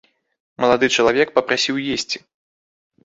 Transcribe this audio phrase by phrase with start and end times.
[0.63, 2.17] Малады чалавек папрасіў есці.